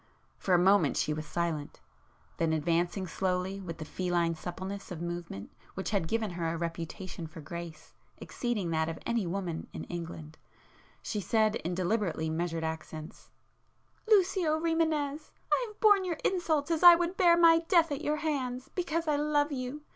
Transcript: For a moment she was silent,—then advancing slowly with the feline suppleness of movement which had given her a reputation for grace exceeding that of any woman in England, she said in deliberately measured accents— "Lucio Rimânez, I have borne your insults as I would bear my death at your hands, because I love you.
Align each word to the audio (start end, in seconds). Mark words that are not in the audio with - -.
For 0.39 0.55
a 0.55 0.57
moment 0.57 0.97
she 0.97 1.13
was 1.13 1.27
silent,—then 1.27 2.53
advancing 2.53 3.05
slowly 3.05 3.61
with 3.61 3.77
the 3.77 3.85
feline 3.85 4.33
suppleness 4.33 4.89
of 4.89 4.99
movement 4.99 5.51
which 5.75 5.91
had 5.91 6.07
given 6.07 6.31
her 6.31 6.47
a 6.47 6.57
reputation 6.57 7.27
for 7.27 7.39
grace 7.39 7.93
exceeding 8.17 8.71
that 8.71 8.89
of 8.89 8.97
any 9.05 9.27
woman 9.27 9.67
in 9.73 9.83
England, 9.83 10.39
she 11.03 11.21
said 11.21 11.57
in 11.57 11.75
deliberately 11.75 12.31
measured 12.31 12.63
accents— 12.63 13.29
"Lucio 14.07 14.59
Rimânez, 14.59 15.29
I 15.53 15.65
have 15.67 15.79
borne 15.79 16.03
your 16.03 16.17
insults 16.25 16.71
as 16.71 16.81
I 16.81 16.95
would 16.95 17.15
bear 17.15 17.37
my 17.37 17.59
death 17.67 17.91
at 17.91 18.01
your 18.01 18.15
hands, 18.17 18.71
because 18.73 19.07
I 19.07 19.17
love 19.17 19.51
you. 19.51 19.83